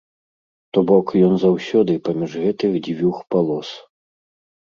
[0.77, 3.69] То бок, ён заўсёды паміж гэтых дзвюх палос.